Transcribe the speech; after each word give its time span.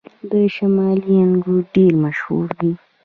د 0.29 0.31
شمالي 0.55 1.15
انګور 1.25 1.61
ډیر 1.73 1.91
مشهور 2.03 2.47
دي 2.59 2.71